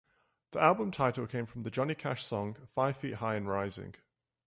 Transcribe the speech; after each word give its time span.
The 0.49 0.59
album 0.59 0.89
title 0.89 1.27
came 1.27 1.45
from 1.45 1.61
the 1.61 1.69
Johnny 1.69 1.93
Cash 1.93 2.25
song 2.25 2.57
"Five 2.65 2.97
Feet 2.97 3.13
High 3.17 3.35
and 3.35 3.47
Rising". 3.47 3.93